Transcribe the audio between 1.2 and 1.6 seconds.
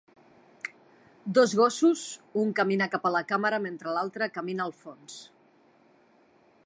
Dos